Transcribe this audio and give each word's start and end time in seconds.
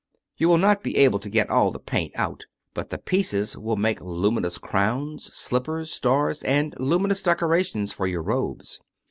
You 0.35 0.49
will 0.49 0.57
not 0.57 0.81
be 0.81 0.97
able 0.97 1.19
to 1.19 1.29
get 1.29 1.51
all 1.51 1.69
the 1.69 1.77
paint 1.77 2.11
out, 2.15 2.47
but 2.73 2.89
the 2.89 2.97
pieces 2.97 3.55
will 3.55 3.75
make 3.75 4.01
luminous 4.01 4.57
crowns, 4.57 5.31
slippers, 5.31 5.91
stars, 5.91 6.41
and 6.41 6.73
luminous 6.79 7.21
decorations 7.21 7.93
for 7.93 8.07
your 8.07 8.23
robes. 8.23 8.79